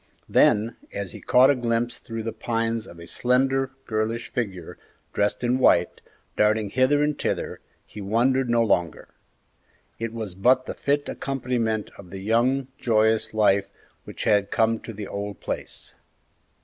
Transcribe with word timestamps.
Then, 0.27 0.77
as 0.91 1.11
he 1.11 1.21
caught 1.21 1.51
a 1.51 1.55
glimpse 1.55 1.99
through 1.99 2.23
the 2.23 2.31
pines 2.31 2.87
of 2.87 2.97
a 2.97 3.05
slender, 3.05 3.69
girlish 3.85 4.33
figure, 4.33 4.79
dressed 5.13 5.43
in 5.43 5.59
white, 5.59 6.01
darting 6.35 6.71
hither 6.71 7.03
and 7.03 7.15
thither, 7.21 7.59
he 7.85 8.01
wondered 8.01 8.49
no 8.49 8.63
longer; 8.63 9.09
it 9.99 10.11
was 10.11 10.33
but 10.33 10.65
the 10.65 10.73
fit 10.73 11.07
accompaniment 11.07 11.91
of 11.99 12.09
the 12.09 12.17
young, 12.19 12.67
joyous 12.79 13.31
life 13.35 13.69
which 14.05 14.23
had 14.23 14.49
come 14.49 14.79
to 14.79 14.91
the 14.91 15.07
old 15.07 15.39
place. 15.39 15.93